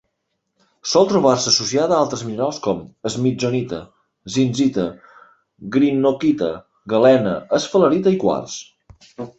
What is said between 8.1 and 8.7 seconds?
i quars.